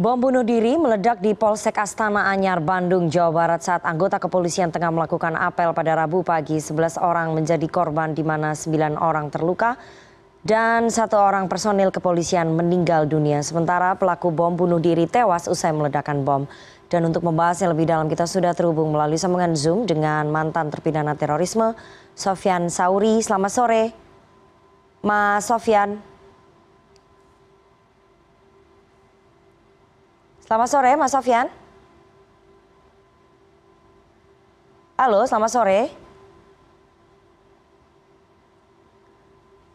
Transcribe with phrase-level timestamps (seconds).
[0.00, 4.88] Bom bunuh diri meledak di Polsek Astana Anyar, Bandung, Jawa Barat saat anggota kepolisian tengah
[4.88, 6.56] melakukan apel pada Rabu pagi.
[6.56, 9.80] 11 orang menjadi korban di mana 9 orang terluka
[10.40, 13.44] dan satu orang personil kepolisian meninggal dunia.
[13.44, 16.48] Sementara pelaku bom bunuh diri tewas usai meledakkan bom.
[16.90, 21.78] Dan untuk membahasnya lebih dalam kita sudah terhubung melalui sambungan Zoom dengan mantan terpidana terorisme
[22.18, 23.22] Sofyan Sauri.
[23.22, 23.82] Selamat sore,
[25.04, 26.09] Mas Sofyan.
[30.50, 31.46] Selamat sore, Mas Sofyan.
[34.98, 35.80] Halo, selamat sore.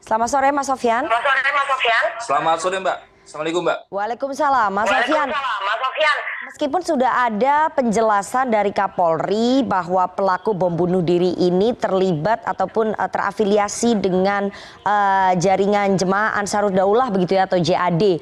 [0.04, 1.08] Selamat sore, Mas Sofyan.
[1.08, 2.04] Selamat sore, Mas Sofyan.
[2.20, 2.98] Selamat sore, Mbak.
[3.24, 3.80] Assalamualaikum, Mbak.
[3.88, 5.28] Waalaikumsalam, Mas Sofyan.
[5.32, 6.18] Mas Sofyan.
[6.52, 13.08] Meskipun sudah ada penjelasan dari Kapolri bahwa pelaku bom bunuh diri ini terlibat ataupun uh,
[13.08, 14.52] terafiliasi dengan
[14.84, 18.20] uh, jaringan jemaah Ansarud Daulah begitu ya atau JAD.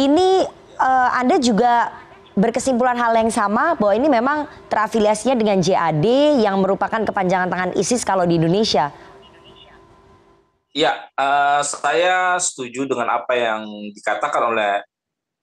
[0.00, 0.59] Ini
[1.12, 1.92] Anda juga
[2.40, 6.06] berkesimpulan hal yang sama bahwa ini memang terafiliasinya dengan JAD
[6.40, 8.88] yang merupakan kepanjangan tangan ISIS kalau di Indonesia.
[10.70, 14.86] Ya, uh, saya setuju dengan apa yang dikatakan oleh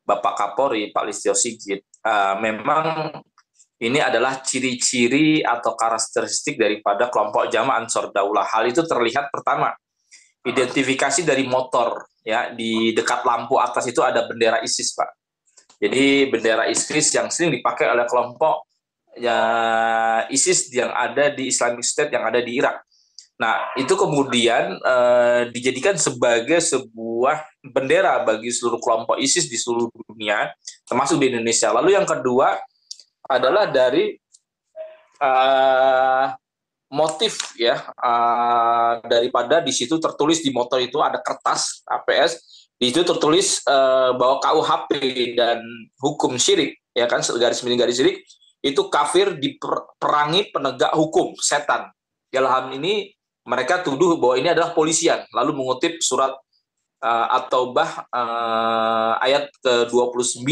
[0.07, 1.83] Bapak Kapolri, Pak Listio Sigit.
[1.99, 3.11] Uh, memang
[3.83, 8.47] ini adalah ciri-ciri atau karakteristik daripada kelompok jamaah Ansor Daulah.
[8.47, 9.75] Hal itu terlihat pertama,
[10.47, 15.26] identifikasi dari motor ya di dekat lampu atas itu ada bendera ISIS, Pak.
[15.77, 18.65] Jadi bendera ISIS yang sering dipakai oleh kelompok
[19.17, 19.39] ya
[20.29, 22.81] ISIS yang ada di Islamic State yang ada di Irak.
[23.37, 30.49] Nah, itu kemudian eh, dijadikan sebagai sebuah bendera bagi seluruh kelompok ISIS di seluruh dunia,
[30.89, 31.69] termasuk di Indonesia.
[31.69, 32.57] Lalu yang kedua
[33.29, 34.17] adalah dari
[35.21, 36.25] eh,
[36.89, 43.01] motif ya eh, daripada di situ tertulis di motor itu ada kertas APS di situ
[43.01, 44.91] tertulis uh, bahwa KUHP
[45.33, 45.65] dan
[45.97, 48.21] hukum syirik ya kan garis miring garis syirik
[48.61, 51.89] itu kafir diperangi penegak hukum setan.
[52.29, 53.13] Dalam ini
[53.47, 56.33] mereka tuduh bahwa ini adalah polisian lalu mengutip surat
[57.01, 60.45] uh, at-taubah uh, ayat ke-29.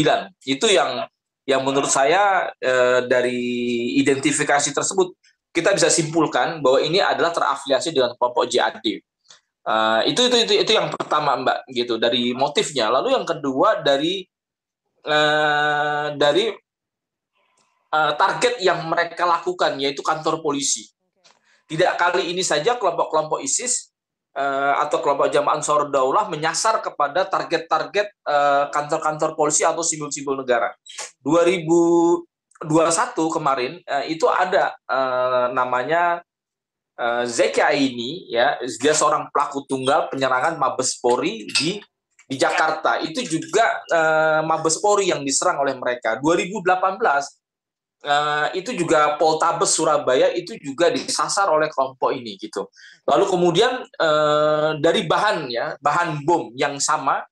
[0.46, 1.04] Itu yang
[1.46, 5.14] yang menurut saya uh, dari identifikasi tersebut
[5.54, 8.82] kita bisa simpulkan bahwa ini adalah terafiliasi dengan kelompok JAD.
[9.66, 12.86] Uh, itu, itu itu itu yang pertama Mbak gitu dari motifnya.
[12.86, 14.22] Lalu yang kedua dari
[15.02, 16.54] uh, dari
[17.90, 20.86] uh, target yang mereka lakukan yaitu kantor polisi.
[21.66, 23.90] Tidak kali ini saja kelompok-kelompok ISIS
[24.38, 30.70] uh, atau kelompok jamaah Ansar Daulah menyasar kepada target-target uh, kantor-kantor polisi atau simbol-simbol negara.
[31.26, 32.70] 2021
[33.34, 36.22] kemarin uh, itu ada uh, namanya
[36.98, 41.80] uh, Zeka ini ya dia seorang pelaku tunggal penyerangan Mabes Polri di
[42.26, 42.98] di Jakarta.
[42.98, 46.18] Itu juga uh, Mabes Polri yang diserang oleh mereka.
[46.18, 46.82] 2018
[48.06, 52.66] uh, itu juga Poltabes Surabaya itu juga disasar oleh kelompok ini gitu.
[53.06, 57.22] Lalu kemudian uh, dari bahan ya bahan bom yang sama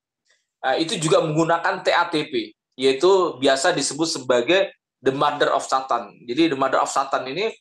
[0.62, 6.22] uh, itu juga menggunakan TATP yaitu biasa disebut sebagai the mother of Satan.
[6.26, 7.54] Jadi the mother of Satan ini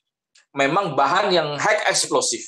[0.54, 2.42] memang bahan yang high eksplosif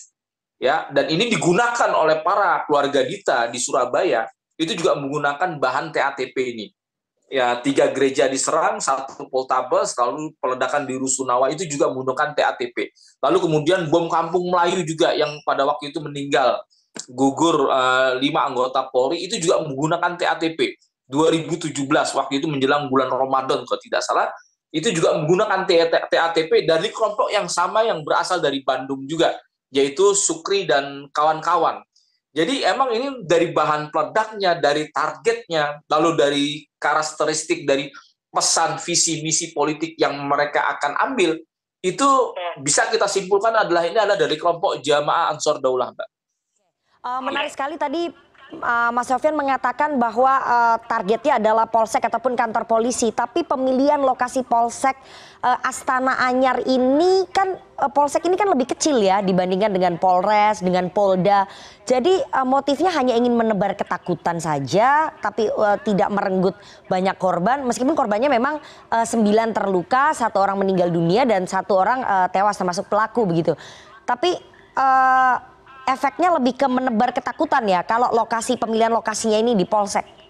[0.62, 0.88] ya.
[0.94, 6.68] Dan ini digunakan oleh para keluarga Dita di Surabaya itu juga menggunakan bahan TATP ini.
[7.26, 13.50] Ya tiga gereja diserang satu poltabes lalu peledakan di Rusunawa itu juga menggunakan TATP lalu
[13.50, 16.62] kemudian bom kampung Melayu juga yang pada waktu itu meninggal.
[17.12, 20.80] Gugur uh, lima anggota Polri itu juga menggunakan TATP
[21.10, 24.30] 2017 waktu itu menjelang bulan Ramadan kalau tidak salah
[24.74, 25.66] itu juga menggunakan
[26.10, 29.36] TATP dari kelompok yang sama yang berasal dari Bandung juga,
[29.72, 31.84] yaitu Sukri dan kawan-kawan.
[32.36, 36.46] Jadi emang ini dari bahan peledaknya, dari targetnya, lalu dari
[36.76, 37.88] karakteristik dari
[38.28, 41.40] pesan visi misi politik yang mereka akan ambil,
[41.80, 42.10] itu
[42.60, 46.10] bisa kita simpulkan adalah ini adalah dari kelompok jamaah Ansor Daulah, Mbak.
[47.06, 48.10] Uh, menarik sekali tadi
[48.64, 54.96] Mas Sofian mengatakan bahwa uh, targetnya adalah polsek ataupun kantor polisi, tapi pemilihan lokasi polsek
[55.44, 60.60] uh, Astana Anyar ini kan uh, polsek ini kan lebih kecil ya dibandingkan dengan Polres,
[60.62, 61.46] dengan Polda.
[61.86, 66.56] Jadi uh, motifnya hanya ingin menebar ketakutan saja, tapi uh, tidak merenggut
[66.90, 67.64] banyak korban.
[67.66, 68.58] Meskipun korbannya memang
[68.90, 73.54] uh, sembilan terluka, satu orang meninggal dunia dan satu orang uh, tewas termasuk pelaku begitu.
[74.06, 74.34] Tapi
[74.78, 75.55] uh,
[75.86, 80.26] efeknya lebih ke menebar ketakutan ya kalau lokasi pemilihan lokasinya ini di polsek.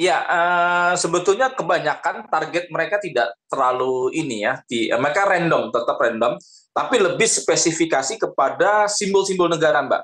[0.00, 6.00] Ya, uh, sebetulnya kebanyakan target mereka tidak terlalu ini ya, di, uh, mereka random, tetap
[6.00, 6.40] random,
[6.72, 10.02] tapi lebih spesifikasi kepada simbol-simbol negara, Mbak.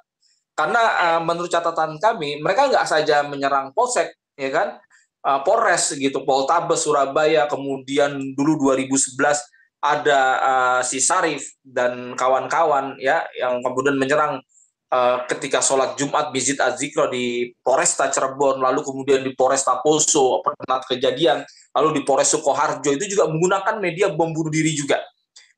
[0.52, 4.76] Karena uh, menurut catatan kami, mereka nggak saja menyerang polsek, ya kan,
[5.24, 9.40] uh, Polres gitu, Poltabes Surabaya, kemudian dulu 2011
[9.78, 14.42] ada uh, si Sarif dan kawan-kawan ya yang kemudian menyerang
[14.90, 20.82] uh, ketika sholat Jumat Bizid Azikro di Polresta Cirebon, lalu kemudian di Polresta Poso pernah
[20.82, 21.46] kejadian,
[21.78, 24.98] lalu di Polres Sukoharjo itu juga menggunakan media bom bunuh diri juga.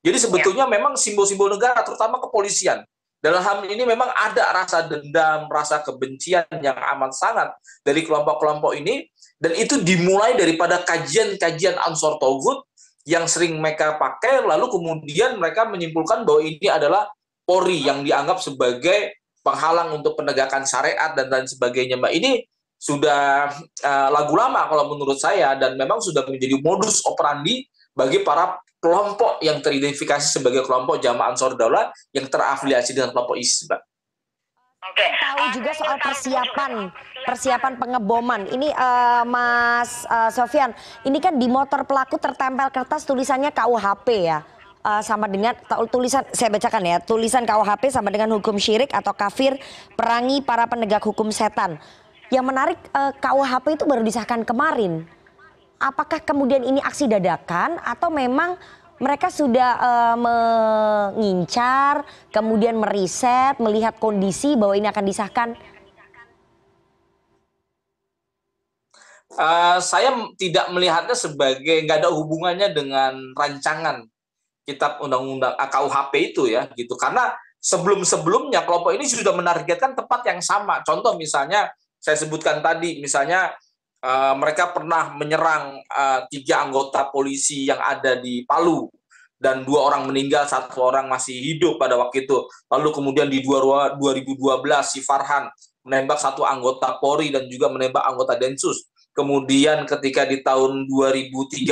[0.00, 0.72] Jadi sebetulnya ya.
[0.72, 2.80] memang simbol-simbol negara, terutama kepolisian,
[3.20, 7.48] dalam hal ini memang ada rasa dendam, rasa kebencian yang amat sangat
[7.84, 9.04] dari kelompok-kelompok ini,
[9.36, 12.64] dan itu dimulai daripada kajian-kajian Ansor Togut
[13.08, 17.08] yang sering mereka pakai, lalu kemudian mereka menyimpulkan bahwa ini adalah
[17.44, 21.98] Polri yang dianggap sebagai penghalang untuk penegakan syariat dan lain sebagainya.
[21.98, 22.46] Mbak ini
[22.80, 23.52] sudah
[23.84, 29.42] uh, lagu lama kalau menurut saya dan memang sudah menjadi modus operandi bagi para kelompok
[29.44, 33.80] yang teridentifikasi sebagai kelompok jamaah Ansor Daulah yang terafiliasi dengan kelompok ISIS, Mbak.
[34.80, 35.04] Oke.
[35.04, 36.72] Tahu juga soal persiapan
[37.28, 38.48] persiapan pengeboman.
[38.48, 40.72] Ini uh, Mas uh, Sofian,
[41.04, 44.40] ini kan di motor pelaku tertempel kertas tulisannya KUHP ya.
[44.80, 45.52] Uh, sama dengan
[45.92, 49.60] tulisan saya bacakan ya tulisan KUHP sama dengan hukum syirik atau kafir
[49.92, 51.76] perangi para penegak hukum setan.
[52.32, 55.04] Yang menarik uh, KUHP itu baru disahkan kemarin
[55.80, 58.60] apakah kemudian ini aksi dadakan atau memang
[59.00, 65.48] mereka sudah uh, mengincar, kemudian meriset, melihat kondisi bahwa ini akan disahkan?
[69.40, 74.04] Uh, saya tidak melihatnya sebagai nggak ada hubungannya dengan rancangan
[74.68, 77.32] kitab undang-undang KUHP itu ya gitu karena
[77.62, 83.54] sebelum-sebelumnya kelompok ini sudah menargetkan tempat yang sama contoh misalnya saya sebutkan tadi misalnya
[84.04, 88.88] uh, mereka pernah menyerang uh, tiga anggota polisi yang ada di Palu
[89.40, 92.44] dan dua orang meninggal, satu orang masih hidup pada waktu itu.
[92.68, 94.36] Lalu kemudian di 2012
[94.84, 95.48] si Farhan
[95.80, 98.92] menembak satu anggota Polri dan juga menembak anggota Densus.
[99.16, 101.64] Kemudian ketika di tahun 2013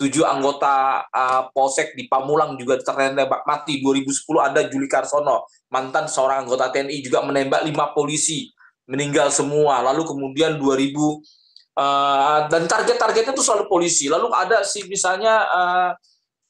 [0.00, 3.78] tujuh anggota uh, Polsek di Pamulang juga tertembak mati.
[3.78, 4.10] 2010
[4.40, 8.50] ada Juli Karsono, mantan seorang anggota TNI juga menembak lima polisi,
[8.90, 9.78] meninggal semua.
[9.86, 10.90] Lalu kemudian 2000
[11.76, 14.06] uh, dan target-targetnya itu selalu polisi.
[14.10, 15.90] Lalu ada si misalnya uh,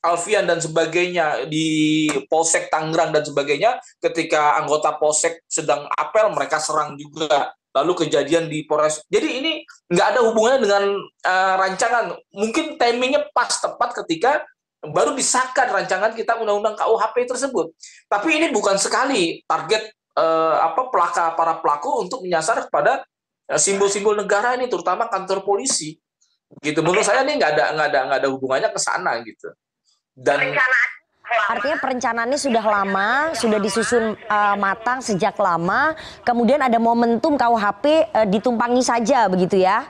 [0.01, 6.97] Alfian dan sebagainya di Polsek Tangerang dan sebagainya ketika anggota Polsek sedang apel mereka serang
[6.97, 7.53] juga.
[7.71, 8.99] Lalu kejadian di Polres.
[9.07, 9.53] Jadi ini
[9.87, 10.85] nggak ada hubungannya dengan
[11.23, 12.19] uh, rancangan.
[12.35, 14.43] Mungkin timingnya pas tepat ketika
[14.83, 17.71] baru disahkan rancangan kita undang-undang KUHP tersebut.
[18.11, 19.87] Tapi ini bukan sekali target
[20.19, 23.10] uh, apa pelaka para pelaku untuk menyasar kepada Eh,
[23.59, 25.99] simbol-simbol negara ini terutama kantor polisi
[26.63, 26.83] gitu.
[26.83, 29.49] Menurut saya ini nggak ada nggak ada nggak ada hubungannya ke sana gitu.
[30.15, 30.55] Dan
[31.31, 35.95] Artinya perencanaannya sudah lama, sudah disusun uh, matang sejak lama,
[36.27, 39.87] kemudian ada momentum KUHP uh, ditumpangi saja begitu ya?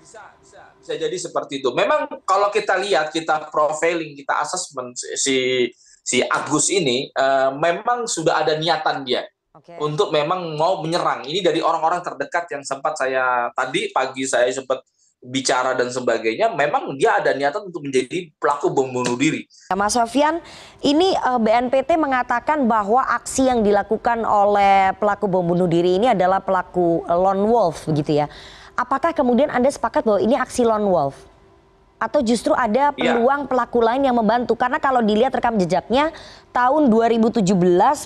[0.00, 1.68] Bisa, bisa, bisa jadi seperti itu.
[1.76, 5.68] Memang kalau kita lihat, kita profiling, kita assessment si
[6.00, 9.78] si Agus ini, uh, memang sudah ada niatan dia okay.
[9.78, 11.22] untuk memang mau menyerang.
[11.24, 14.82] Ini dari orang-orang terdekat yang sempat saya tadi pagi saya sempat
[15.24, 19.48] bicara dan sebagainya, memang dia ada niatan untuk menjadi pelaku bom bunuh diri.
[19.72, 20.44] Ya, Mas Sofian,
[20.84, 26.44] ini eh, BNPT mengatakan bahwa aksi yang dilakukan oleh pelaku bom bunuh diri ini adalah
[26.44, 28.28] pelaku uh, lone wolf, begitu ya.
[28.76, 31.16] Apakah kemudian Anda sepakat bahwa ini aksi lone wolf?
[32.04, 33.16] Atau justru ada iya.
[33.16, 33.48] peluang ya.
[33.48, 36.12] pelaku lain yang membantu karena kalau dilihat rekam jejaknya
[36.52, 37.40] tahun 2017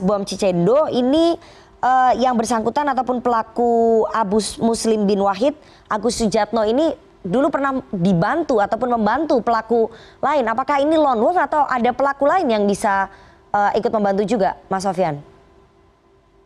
[0.06, 1.34] bom Cicendo ini
[1.82, 5.58] uh, yang bersangkutan ataupun pelaku Abu Muslim bin Wahid
[5.90, 9.90] Agus Sujatno ini dulu pernah dibantu ataupun membantu pelaku
[10.22, 13.10] lain apakah ini lone wolf atau ada pelaku lain yang bisa
[13.50, 15.18] uh, ikut membantu juga Mas Sofian?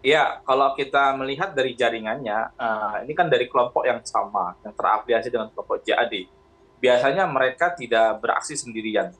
[0.03, 5.31] Ya, kalau kita melihat dari jaringannya, uh, ini kan dari kelompok yang sama, yang terafiliasi
[5.31, 6.42] dengan kelompok JAD
[6.83, 9.15] biasanya mereka tidak beraksi sendirian.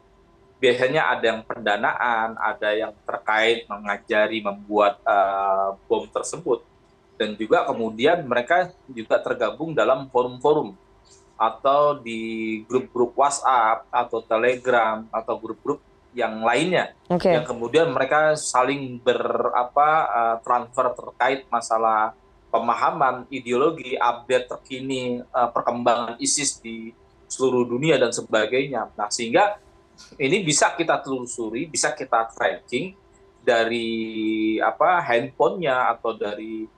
[0.59, 6.63] Biasanya ada yang pendanaan, ada yang terkait mengajari membuat uh, bom tersebut,
[7.19, 10.75] dan juga kemudian mereka juga tergabung dalam forum-forum
[11.35, 15.83] atau di grup-grup WhatsApp atau Telegram atau grup-grup
[16.15, 17.41] yang lainnya, okay.
[17.41, 22.15] yang kemudian mereka saling berapa uh, transfer terkait masalah
[22.53, 26.93] pemahaman ideologi update terkini uh, perkembangan ISIS di
[27.33, 28.93] seluruh dunia dan sebagainya.
[28.93, 29.57] Nah, sehingga
[30.21, 32.93] ini bisa kita telusuri, bisa kita tracking
[33.41, 36.69] dari apa handphonenya atau dari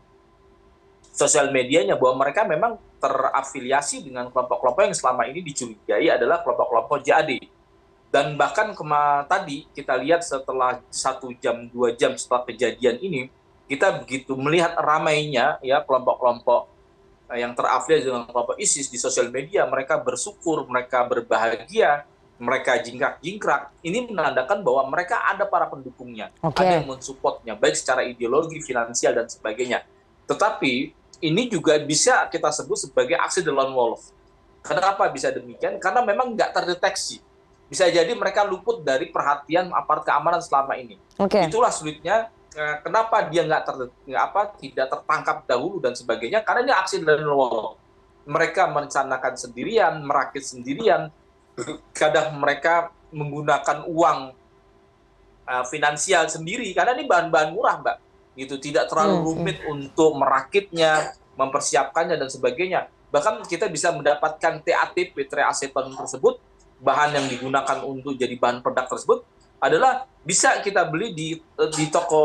[1.14, 7.30] sosial medianya bahwa mereka memang terafiliasi dengan kelompok-kelompok yang selama ini dicurigai adalah kelompok-kelompok JAD.
[8.14, 13.26] Dan bahkan kema tadi kita lihat setelah satu jam dua jam setelah kejadian ini,
[13.66, 16.74] kita begitu melihat ramainya ya kelompok-kelompok
[17.33, 22.04] yang terafiliasi dengan kelompok ISIS di sosial media, mereka bersyukur, mereka berbahagia,
[22.37, 26.69] mereka jingkrak-jingkrak, ini menandakan bahwa mereka ada para pendukungnya, okay.
[26.69, 29.88] ada yang mensupportnya, baik secara ideologi, finansial, dan sebagainya.
[30.28, 30.93] Tetapi
[31.25, 34.12] ini juga bisa kita sebut sebagai aksi the lone wolf.
[34.61, 35.81] Kenapa bisa demikian?
[35.81, 37.21] Karena memang nggak terdeteksi.
[37.64, 41.00] Bisa jadi mereka luput dari perhatian aparat keamanan selama ini.
[41.16, 41.49] Okay.
[41.49, 43.75] Itulah sulitnya Eh, kenapa dia nggak ter,
[44.14, 46.40] apa tidak tertangkap dahulu dan sebagainya?
[46.46, 47.75] Karena ini aksi dari luar
[48.25, 51.12] mereka merencanakan sendirian merakit sendirian.
[51.92, 54.18] Kadang mereka menggunakan uang
[55.46, 56.66] uh, finansial sendiri.
[56.73, 57.96] Karena ini bahan-bahan murah mbak.
[58.34, 59.70] Gitu tidak terlalu hmm, rumit hmm.
[59.70, 62.90] untuk merakitnya mempersiapkannya dan sebagainya.
[63.14, 66.42] Bahkan kita bisa mendapatkan TATP triaceton tersebut
[66.82, 69.23] bahan yang digunakan untuk jadi bahan produk tersebut
[69.64, 71.28] adalah bisa kita beli di
[71.73, 72.23] di toko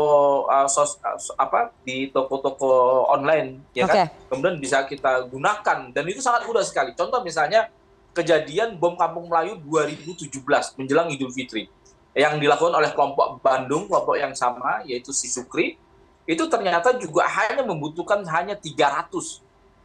[0.48, 4.08] uh, sos, uh, apa di toko-toko online ya okay.
[4.08, 6.92] kan kemudian bisa kita gunakan dan itu sangat mudah sekali.
[6.92, 7.72] Contoh misalnya
[8.12, 10.32] kejadian bom kampung Melayu 2017
[10.76, 11.68] menjelang Idul Fitri
[12.12, 15.80] yang dilakukan oleh kelompok Bandung kelompok yang sama yaitu si Sukri.
[16.28, 19.08] Itu ternyata juga hanya membutuhkan hanya 300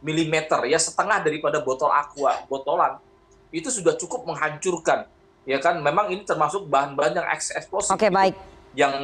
[0.04, 0.36] mm
[0.68, 3.00] ya setengah daripada botol aqua botolan.
[3.48, 5.08] Itu sudah cukup menghancurkan
[5.46, 8.34] ya kan memang ini termasuk bahan-bahan yang eksplosif okay, gitu, baik.
[8.74, 8.94] yang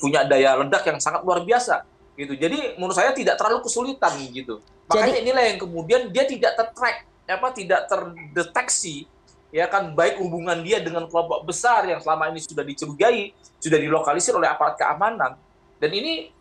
[0.00, 1.84] punya daya ledak yang sangat luar biasa
[2.16, 6.56] gitu jadi menurut saya tidak terlalu kesulitan gitu makanya jadi, inilah yang kemudian dia tidak
[6.56, 9.06] tertrack apa tidak terdeteksi
[9.54, 13.30] ya kan baik hubungan dia dengan kelompok besar yang selama ini sudah dicurigai
[13.60, 15.36] sudah dilokalisir oleh aparat keamanan
[15.78, 16.32] dan ini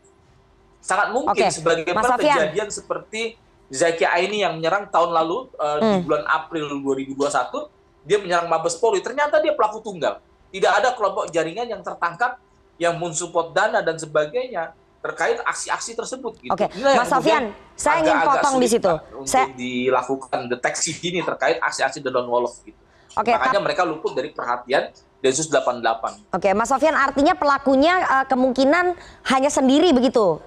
[0.79, 1.51] sangat mungkin okay.
[1.51, 3.35] sebagai kejadian seperti
[3.69, 5.91] Zaki Aini yang menyerang tahun lalu uh, hmm.
[5.93, 10.23] di bulan April 2021 dia menyerang Mabes Polri, ternyata dia pelaku tunggal.
[10.49, 12.41] Tidak ada kelompok jaringan yang tertangkap
[12.79, 16.33] yang mensupport dana dan sebagainya terkait aksi-aksi tersebut.
[16.43, 16.51] Gitu.
[16.51, 18.93] Oke, Mas Sofian, saya ingin potong di situ.
[19.15, 19.47] Untuk saya...
[19.55, 22.59] dilakukan deteksi dini terkait aksi-aksi The Don Wolof.
[22.63, 22.75] Gitu.
[23.15, 26.31] Oke, Makanya mereka luput dari perhatian Densus 88.
[26.31, 28.95] Oke, Mas Sofian, artinya pelakunya uh, kemungkinan
[29.27, 30.39] hanya sendiri begitu?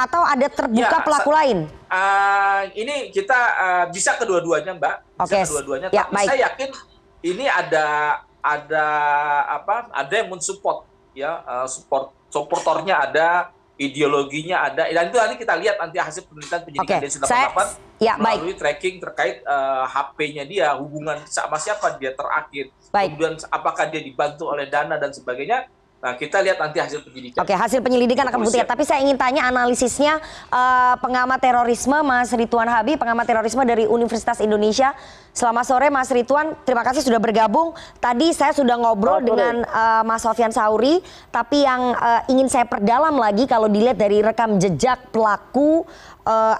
[0.00, 1.58] Atau ada terbuka ya, pelaku lain?
[1.92, 4.96] Uh, ini kita uh, bisa kedua-duanya, Mbak.
[5.20, 5.42] Bisa okay.
[5.44, 5.88] kedua-duanya.
[5.92, 6.28] Ya, Tapi baik.
[6.32, 6.70] saya yakin
[7.20, 7.86] ini ada
[8.40, 8.86] ada
[9.60, 9.92] apa?
[9.92, 13.28] Ada yang mensupport ya, uh, support supporternya ada,
[13.76, 14.88] ideologinya ada.
[14.88, 17.04] Dan itu nanti kita lihat nanti hasil penelitian penyidikan okay.
[17.04, 17.46] Densus 88 saya,
[18.00, 18.60] ya, melalui baik.
[18.64, 22.72] tracking terkait uh, HP-nya dia, hubungan sama siapa dia terakhir.
[22.88, 23.12] Baik.
[23.12, 25.68] Kemudian apakah dia dibantu oleh dana dan sebagainya
[26.00, 27.44] Nah, kita lihat nanti hasil penyelidikan.
[27.44, 28.64] Oke, hasil penyelidikan akan buktikan.
[28.64, 30.16] Tapi saya ingin tanya analisisnya
[30.48, 34.96] uh, pengamat terorisme Mas Rituan Habib, pengamat terorisme dari Universitas Indonesia.
[35.36, 37.76] Selamat sore Mas Rituan, terima kasih sudah bergabung.
[38.00, 43.20] Tadi saya sudah ngobrol dengan uh, Mas Sofian Sauri, tapi yang uh, ingin saya perdalam
[43.20, 45.84] lagi kalau dilihat dari rekam jejak pelaku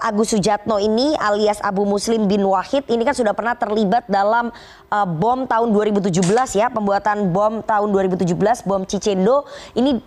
[0.01, 4.51] Agus Sujatno ini alias Abu Muslim bin Wahid ini kan sudah pernah terlibat dalam
[4.91, 6.21] uh, bom tahun 2017
[6.59, 9.47] ya, pembuatan bom tahun 2017, bom Cicendo.
[9.73, 10.01] Ini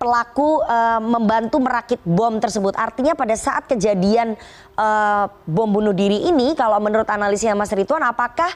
[0.00, 2.72] pelaku uh, membantu merakit bom tersebut.
[2.72, 4.32] Artinya pada saat kejadian
[4.80, 8.48] uh, bom bunuh diri ini, kalau menurut analisnya Mas Rituan, apakah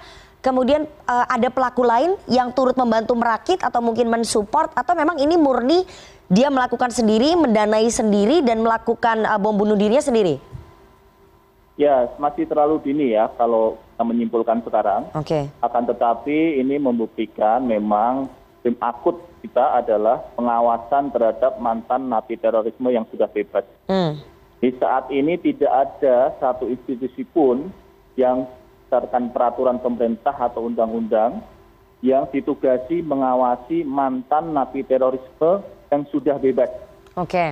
[0.45, 5.41] kemudian uh, ada pelaku lain yang turut membantu merakit atau mungkin mensupport atau memang ini
[5.41, 5.89] murni
[6.29, 10.41] dia melakukan sendiri, mendanai sendiri dan melakukan uh, bom bunuh dirinya sendiri?
[11.75, 15.11] Ya, masih terlalu dini ya kalau kita menyimpulkan sekarang.
[15.13, 15.27] Oke.
[15.27, 15.45] Okay.
[15.59, 18.31] Akan tetapi ini membuktikan memang
[18.63, 23.67] tim akut kita adalah pengawasan terhadap mantan napi terorisme yang sudah bebas.
[23.91, 24.23] Hmm.
[24.63, 27.69] Di saat ini tidak ada satu institusi pun
[28.15, 28.49] yang
[28.95, 31.43] berdasarkan peraturan pemerintah atau undang-undang
[31.99, 36.71] yang ditugasi mengawasi mantan napi terorisme yang sudah bebas.
[37.15, 37.31] Oke.
[37.31, 37.51] Okay.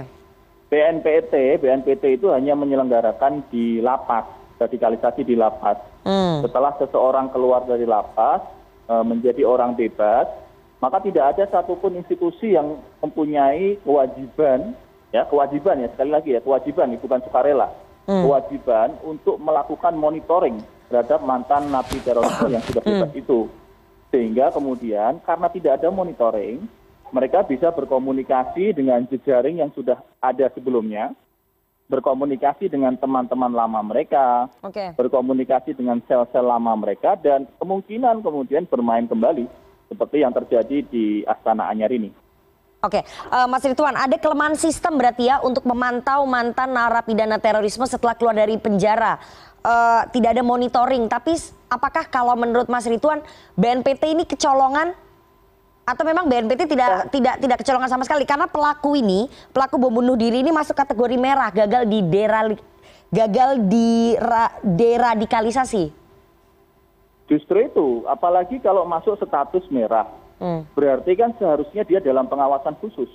[0.72, 4.25] BNPT, BNPT itu hanya menyelenggarakan di lapas,
[4.56, 5.76] radikalisasi di lapas.
[6.00, 6.40] Hmm.
[6.40, 8.40] Setelah seseorang keluar dari lapas
[8.88, 10.32] e, menjadi orang bebas,
[10.80, 14.72] maka tidak ada satupun institusi yang mempunyai kewajiban,
[15.12, 17.68] ya kewajiban ya sekali lagi ya kewajiban, bukan sukarela,
[18.08, 18.25] hmm.
[18.25, 20.56] kewajiban untuk melakukan monitoring
[20.88, 23.20] terhadap mantan napi terorisme yang sudah bebas hmm.
[23.20, 23.40] itu.
[24.08, 26.64] Sehingga kemudian karena tidak ada monitoring,
[27.12, 31.12] mereka bisa berkomunikasi dengan jejaring yang sudah ada sebelumnya,
[31.92, 34.97] berkomunikasi dengan teman-teman lama mereka, okay.
[34.97, 39.45] berkomunikasi dengan sel-sel lama mereka, dan kemungkinan kemudian bermain kembali
[39.92, 42.09] seperti yang terjadi di Astana Anyar ini.
[42.83, 42.99] Oke,
[43.31, 48.35] uh, Mas Rituan, ada kelemahan sistem berarti ya untuk memantau mantan narapidana terorisme setelah keluar
[48.35, 49.23] dari penjara.
[49.62, 51.38] Uh, tidak ada monitoring, tapi
[51.71, 53.23] apakah kalau menurut Mas Rituan
[53.54, 54.99] BNPT ini kecolongan
[55.82, 56.98] atau memang BNPT tidak ya.
[57.10, 61.18] tidak tidak kecolongan sama sekali karena pelaku ini pelaku bom bunuh diri ini masuk kategori
[61.18, 61.98] merah gagal di
[63.12, 64.16] gagal di
[64.64, 65.92] deradikalisasi?
[67.28, 70.08] Justru itu, apalagi kalau masuk status merah,
[70.40, 70.72] hmm.
[70.74, 73.08] berarti kan seharusnya dia dalam pengawasan khusus.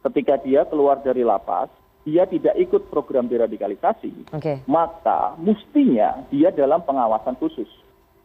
[0.00, 1.68] Ketika dia keluar dari lapas,
[2.04, 4.60] dia tidak ikut program deradikalisasi, okay.
[4.68, 7.68] maka mestinya dia dalam pengawasan khusus.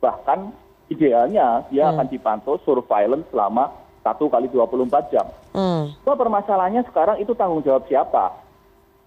[0.04, 0.52] Bahkan
[0.90, 1.92] idealnya dia hmm.
[1.96, 5.26] akan dipantau surveillance selama satu kali 24 jam.
[5.54, 5.94] Hmm.
[6.02, 8.42] So, permasalahannya sekarang itu tanggung jawab siapa?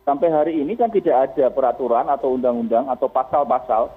[0.02, 3.94] Sampai hari ini kan tidak ada peraturan atau undang-undang atau pasal-pasal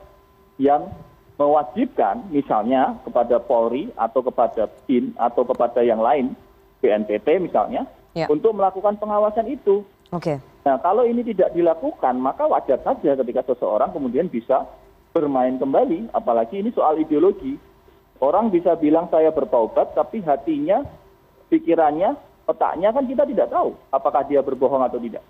[0.62, 0.88] yang
[1.36, 6.32] mewajibkan misalnya kepada Polri atau kepada BIN atau kepada yang lain,
[6.80, 7.84] BNPT misalnya,
[8.16, 8.30] ya.
[8.32, 9.84] untuk melakukan pengawasan itu.
[10.14, 10.38] Oke.
[10.38, 10.38] Okay.
[10.66, 14.66] Nah, kalau ini tidak dilakukan, maka wajar saja ketika seseorang kemudian bisa
[15.14, 17.56] bermain kembali, apalagi ini soal ideologi.
[18.24, 20.88] Orang bisa bilang saya bertaubat, tapi hatinya,
[21.52, 22.16] pikirannya,
[22.48, 25.24] otaknya kan kita tidak tahu apakah dia berbohong atau tidak.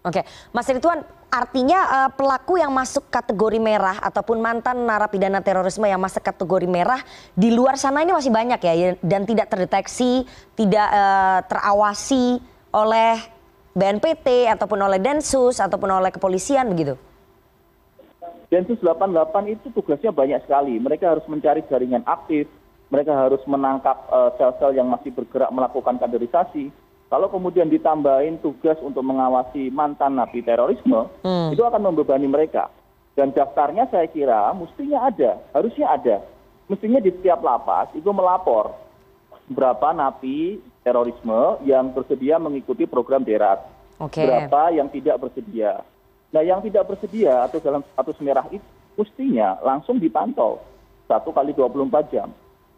[0.00, 0.24] Oke,
[0.56, 6.24] Mas Ridwan, artinya uh, pelaku yang masuk kategori merah ataupun mantan narapidana terorisme yang masuk
[6.24, 7.04] kategori merah
[7.36, 10.24] di luar sana ini masih banyak ya dan tidak terdeteksi,
[10.56, 12.40] tidak uh, terawasi
[12.72, 13.20] oleh
[13.76, 16.96] BNPT ataupun oleh Densus ataupun oleh kepolisian begitu.
[18.50, 20.74] Densus 88 itu tugasnya banyak sekali.
[20.82, 22.50] Mereka harus mencari jaringan aktif,
[22.90, 26.74] mereka harus menangkap eh, sel-sel uh, yang masih bergerak melakukan kaderisasi
[27.10, 31.50] kalau kemudian ditambahin tugas untuk mengawasi mantan napi terorisme, hmm.
[31.50, 32.70] itu akan membebani mereka.
[33.18, 36.16] Dan daftarnya saya kira mestinya ada, harusnya ada.
[36.70, 38.78] Mestinya di setiap lapas itu melapor
[39.50, 43.58] berapa napi terorisme yang bersedia mengikuti program derat.
[43.98, 44.22] Okay.
[44.22, 45.82] Berapa yang tidak bersedia.
[46.30, 48.62] Nah yang tidak bersedia atau dalam status merah itu
[49.00, 50.60] mestinya langsung dipantau
[51.08, 52.28] satu kali 24 jam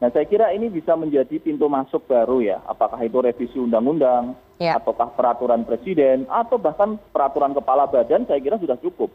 [0.03, 4.35] nah saya kira ini bisa menjadi pintu masuk baru ya apakah itu revisi undang undang
[4.59, 4.75] ya.
[4.75, 9.15] ataukah peraturan presiden atau bahkan peraturan kepala badan saya kira sudah cukup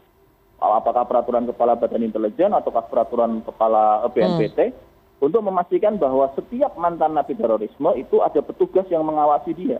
[0.56, 5.24] apakah peraturan kepala badan intelijen ataukah peraturan kepala eh, BNPT hmm.
[5.28, 9.78] untuk memastikan bahwa setiap mantan napi terorisme itu ada petugas yang mengawasi dia.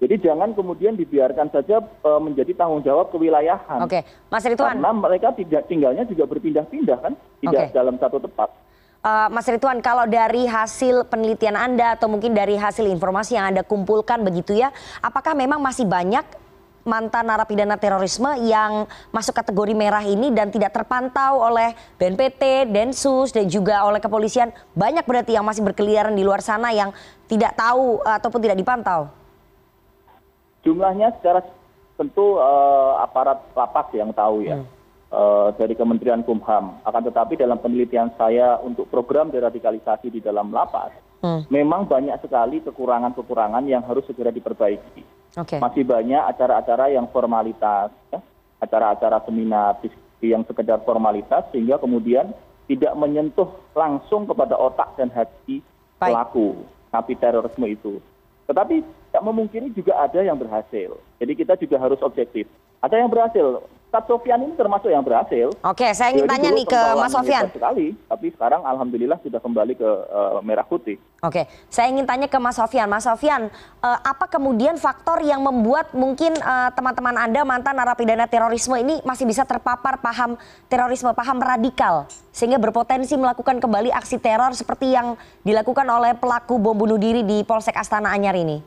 [0.00, 3.84] Jadi jangan kemudian dibiarkan saja e, menjadi tanggung jawab kewilayahan.
[3.84, 4.00] Oke,
[4.32, 4.80] Mas Rituan.
[4.80, 7.12] Karena mereka tidak tinggalnya juga berpindah-pindah kan,
[7.44, 7.76] tidak okay.
[7.76, 8.48] dalam satu tempat.
[9.00, 13.64] Uh, Mas Rituan, kalau dari hasil penelitian Anda atau mungkin dari hasil informasi yang Anda
[13.64, 16.24] kumpulkan begitu ya, apakah memang masih banyak
[16.84, 23.48] mantan narapidana terorisme yang masuk kategori merah ini dan tidak terpantau oleh BNPT, Densus dan
[23.48, 24.52] juga oleh kepolisian?
[24.72, 26.92] Banyak berarti yang masih berkeliaran di luar sana yang
[27.28, 29.19] tidak tahu ataupun tidak dipantau?
[30.62, 31.40] Jumlahnya secara
[31.96, 34.60] tentu uh, aparat lapas yang tahu ya.
[34.60, 36.78] Hmm Eh, dari Kementerian Kumham.
[36.86, 40.94] Akan tetapi dalam penelitian saya untuk program deradikalisasi di dalam lapas,
[41.26, 41.50] hmm.
[41.50, 45.02] memang banyak sekali kekurangan-kekurangan yang harus segera diperbaiki.
[45.34, 45.58] Okay.
[45.58, 48.22] Masih banyak acara-acara yang formalitas, ya,
[48.62, 49.82] acara-acara seminar
[50.22, 52.30] yang sekedar formalitas, sehingga kemudian
[52.70, 55.58] tidak menyentuh langsung kepada otak dan hati
[55.98, 56.54] pelaku
[56.94, 57.98] napi terorisme itu.
[58.50, 60.98] Tetapi tidak memungkiri juga ada yang berhasil.
[61.22, 62.50] Jadi kita juga harus objektif.
[62.82, 65.50] Ada yang berhasil, Ustadz Sofian ini termasuk yang berhasil.
[65.66, 67.50] Oke, saya ingin tanya nih ke Mas Sofian.
[67.50, 70.94] Sekali, tapi sekarang alhamdulillah sudah kembali ke uh, merah putih.
[71.26, 72.86] Oke, saya ingin tanya ke Mas Sofian.
[72.86, 73.50] Mas Sofian,
[73.82, 79.26] uh, apa kemudian faktor yang membuat mungkin uh, teman-teman Anda mantan narapidana terorisme ini masih
[79.26, 80.38] bisa terpapar paham
[80.70, 86.78] terorisme, paham radikal sehingga berpotensi melakukan kembali aksi teror seperti yang dilakukan oleh pelaku bom
[86.78, 88.62] bunuh diri di Polsek Astana Anyar ini?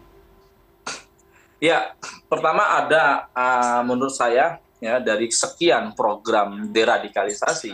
[1.64, 1.96] Ya,
[2.28, 7.72] pertama ada uh, menurut saya ya dari sekian program deradikalisasi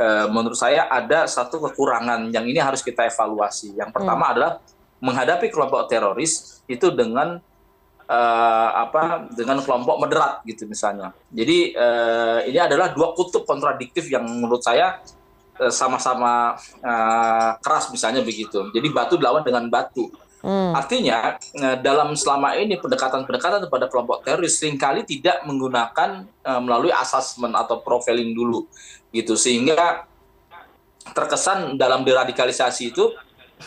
[0.00, 4.32] eh, menurut saya ada satu kekurangan yang ini harus kita evaluasi yang pertama hmm.
[4.32, 4.52] adalah
[5.04, 7.40] menghadapi kelompok teroris itu dengan
[8.04, 11.16] uh, apa dengan kelompok moderat gitu misalnya.
[11.32, 15.00] Jadi uh, ini adalah dua kutub kontradiktif yang menurut saya
[15.72, 18.68] sama-sama uh, keras misalnya begitu.
[18.76, 20.08] Jadi batu dilawan dengan batu.
[20.40, 20.72] Hmm.
[20.72, 26.88] Artinya eh, dalam selama ini pendekatan-pendekatan kepada kelompok teroris sering kali tidak menggunakan uh, melalui
[26.96, 28.64] asesmen atau profiling dulu
[29.12, 29.36] gitu.
[29.36, 30.08] Sehingga
[31.12, 33.12] terkesan dalam deradikalisasi itu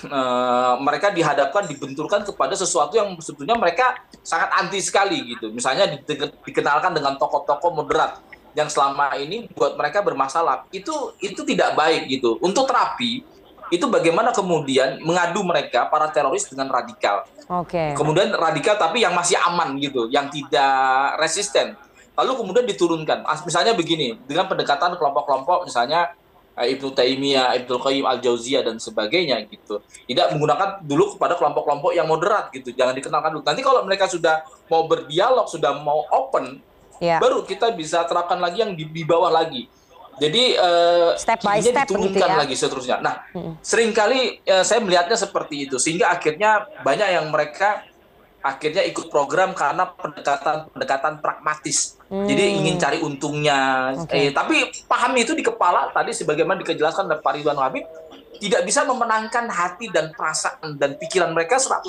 [0.10, 5.54] uh, mereka dihadapkan dibenturkan kepada sesuatu yang sebetulnya mereka sangat anti sekali gitu.
[5.54, 6.02] Misalnya di,
[6.50, 8.18] dikenalkan dengan tokoh-tokoh moderat
[8.58, 10.66] yang selama ini buat mereka bermasalah.
[10.74, 12.42] Itu itu tidak baik gitu.
[12.42, 13.22] Untuk terapi
[13.74, 17.26] itu bagaimana kemudian mengadu mereka para teroris dengan radikal.
[17.50, 17.74] Oke.
[17.74, 17.90] Okay.
[17.98, 21.74] Kemudian radikal tapi yang masih aman gitu, yang tidak resisten.
[22.14, 23.26] Lalu kemudian diturunkan.
[23.50, 26.14] Misalnya begini, dengan pendekatan kelompok-kelompok misalnya
[26.54, 29.82] eh, Ibnu Taimiyah, Ibnu Qayyim Al-Jauziyah dan sebagainya gitu.
[30.06, 32.70] Tidak menggunakan dulu kepada kelompok-kelompok yang moderat gitu.
[32.78, 33.42] Jangan dikenalkan dulu.
[33.42, 36.62] Nanti kalau mereka sudah mau berdialog, sudah mau open,
[37.02, 37.18] yeah.
[37.18, 39.66] baru kita bisa terapkan lagi yang di, di bawah lagi.
[40.22, 42.38] Jadi uh, step by step diturunkan ya?
[42.46, 42.98] lagi seterusnya.
[43.02, 43.58] Nah, hmm.
[43.66, 47.82] sering kali uh, saya melihatnya seperti itu sehingga akhirnya banyak yang mereka
[48.44, 51.98] akhirnya ikut program karena pendekatan pendekatan pragmatis.
[52.12, 52.28] Hmm.
[52.28, 53.92] Jadi ingin cari untungnya.
[54.04, 54.30] Okay.
[54.30, 57.88] Eh, tapi paham itu di kepala tadi sebagaimana dijelaskan oleh Pak Ridwan Habib
[58.44, 61.88] tidak bisa memenangkan hati dan perasaan dan pikiran mereka 100%.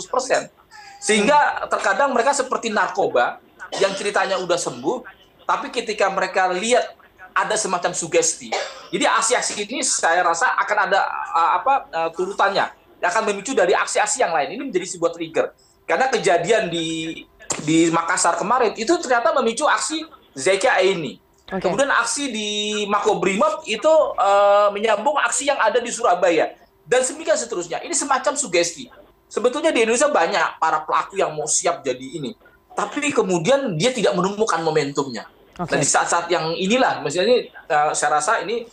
[1.03, 3.43] Sehingga terkadang mereka seperti narkoba
[3.83, 5.03] yang ceritanya udah sembuh,
[5.45, 7.04] tapi ketika mereka lihat
[7.35, 8.55] ada semacam sugesti.
[8.94, 11.01] Jadi aksi-aksi ini saya rasa akan ada
[11.35, 12.70] uh, apa uh, turutannya,
[13.03, 14.55] akan memicu dari aksi-aksi yang lain.
[14.55, 15.51] Ini menjadi sebuah trigger.
[15.85, 17.20] Karena kejadian di
[17.66, 21.20] di Makassar kemarin itu ternyata memicu aksi Zeka ini.
[21.44, 21.61] Okay.
[21.61, 22.49] Kemudian aksi di
[22.88, 26.57] Makobrimob itu uh, menyambung aksi yang ada di Surabaya
[26.88, 27.85] dan semikian seterusnya.
[27.85, 28.88] Ini semacam sugesti.
[29.29, 32.38] Sebetulnya di Indonesia banyak para pelaku yang mau siap jadi ini,
[32.73, 35.27] tapi kemudian dia tidak menemukan momentumnya.
[35.55, 35.71] Okay.
[35.71, 37.38] Dan di saat-saat yang inilah, maksudnya ini
[37.71, 38.67] uh, saya rasa ini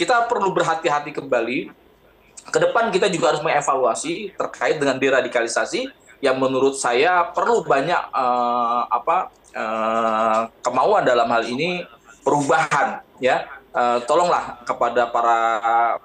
[0.00, 1.68] kita perlu berhati-hati kembali.
[2.48, 5.92] Ke depan kita juga harus mengevaluasi terkait dengan deradikalisasi
[6.24, 11.84] yang menurut saya perlu banyak uh, apa uh, kemauan dalam hal ini
[12.24, 13.44] perubahan ya.
[13.72, 15.40] Uh, tolonglah kepada para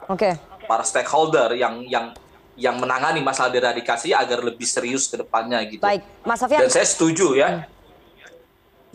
[0.08, 0.40] okay.
[0.72, 2.16] para stakeholder yang yang
[2.56, 5.84] yang menangani masalah deradikasi agar lebih serius ke depannya gitu.
[5.84, 6.64] Baik, Mas Sofian.
[6.64, 7.50] Dan saya setuju ya.
[7.64, 7.77] Hmm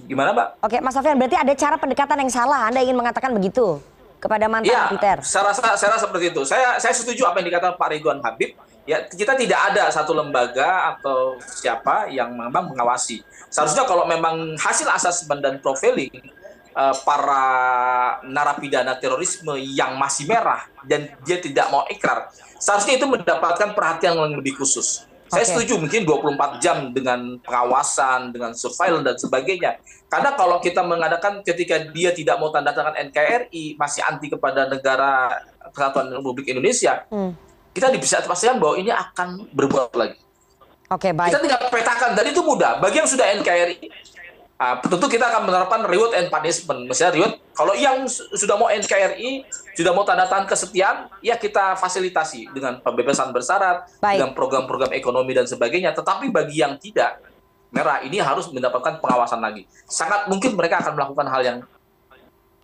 [0.00, 0.48] Gimana, Mbak?
[0.64, 2.68] Oke, Mas Sofian, berarti ada cara pendekatan yang salah.
[2.72, 3.78] Anda ingin mengatakan begitu
[4.22, 5.18] kepada mantan ya, Peter?
[5.26, 6.42] saya rasa saya rasa seperti itu.
[6.46, 8.55] Saya saya setuju apa yang dikatakan Pak Ridwan Habib.
[8.83, 13.22] Ya, kita tidak ada satu lembaga atau siapa yang memang mengawasi.
[13.46, 16.11] Seharusnya kalau memang hasil asesmen dan profiling
[16.74, 17.44] uh, para
[18.26, 24.35] narapidana terorisme yang masih merah dan dia tidak mau ikrar, seharusnya itu mendapatkan perhatian yang
[24.35, 25.07] lebih khusus.
[25.33, 29.81] Saya setuju mungkin 24 jam dengan pengawasan, dengan surveillance dan sebagainya.
[30.12, 35.33] Karena kalau kita mengadakan ketika dia tidak mau tanda tangan NKRI, masih anti kepada negara
[35.73, 37.33] Kesatuan Republik Indonesia, hmm.
[37.73, 40.21] kita bisa pastikan bahwa ini akan berbuat lagi.
[40.92, 41.33] Oke, okay, baik.
[41.33, 42.77] Kita tinggal petakan, dan itu mudah.
[42.85, 44.12] Bagi yang sudah NKRI,
[44.62, 46.87] Uh, tentu kita akan menerapkan reward and punishment.
[46.87, 52.52] Misalnya reward, kalau yang sudah mau NKRI, sudah mau tanda tangan kesetiaan, ya kita fasilitasi
[52.52, 54.20] dengan pembebasan bersyarat, Baik.
[54.20, 55.96] dengan program-program ekonomi dan sebagainya.
[55.96, 57.24] Tetapi bagi yang tidak,
[57.72, 59.64] merah ini harus mendapatkan pengawasan lagi.
[59.88, 61.58] Sangat mungkin mereka akan melakukan hal yang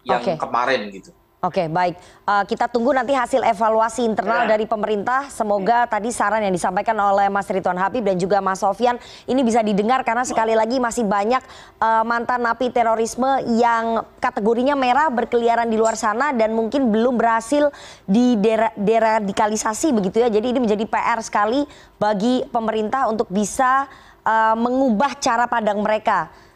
[0.05, 0.37] yang okay.
[0.37, 1.11] kemarin gitu.
[1.39, 1.95] Oke, baik.
[2.27, 4.59] Uh, kita tunggu nanti hasil evaluasi internal ya.
[4.59, 5.31] dari pemerintah.
[5.31, 9.63] Semoga tadi saran yang disampaikan oleh Mas Ridwan Habib dan juga Mas Sofian ini bisa
[9.63, 11.39] didengar karena sekali lagi masih banyak
[11.79, 17.71] uh, mantan napi terorisme yang kategorinya merah berkeliaran di luar sana dan mungkin belum berhasil
[18.03, 18.35] di
[18.75, 20.35] deradikalisasi begitu ya.
[20.35, 21.63] Jadi ini menjadi PR sekali
[22.03, 23.87] bagi pemerintah untuk bisa
[24.27, 26.48] uh, mengubah cara pandang mereka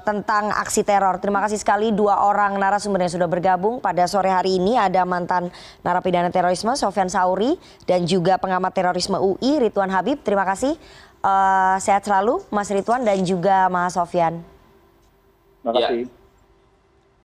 [0.00, 1.20] tentang aksi teror.
[1.20, 4.80] Terima kasih sekali dua orang narasumber yang sudah bergabung pada sore hari ini.
[4.80, 5.52] Ada mantan
[5.84, 10.24] narapidana terorisme Sofian Sauri dan juga pengamat terorisme UI Ridwan Habib.
[10.24, 10.72] Terima kasih.
[11.18, 14.40] Uh, sehat selalu Mas Ridwan dan juga Mas Sofian.
[15.60, 16.08] Terima kasih.
[16.08, 16.17] Ya.